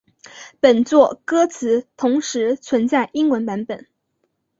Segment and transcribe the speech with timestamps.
[0.59, 3.85] 本作歌词同时存在英文版本。